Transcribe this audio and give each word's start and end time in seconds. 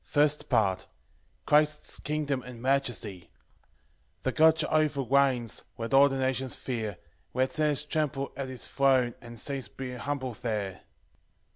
First 0.03 0.49
Part. 0.49 0.87
Christ's 1.45 1.99
kingdom 1.99 2.41
and 2.41 2.59
majesty. 2.59 3.29
1 4.23 4.23
The 4.23 4.31
God 4.31 4.55
Jehovah 4.55 5.03
reigns, 5.03 5.63
Let 5.77 5.93
all 5.93 6.09
the 6.09 6.17
nations 6.17 6.55
fear, 6.55 6.97
Let 7.35 7.53
sinners 7.53 7.85
tremble 7.85 8.31
at 8.35 8.47
his 8.47 8.67
throne, 8.67 9.13
And 9.21 9.39
saints 9.39 9.67
be 9.67 9.93
humble 9.93 10.33
there. 10.33 10.81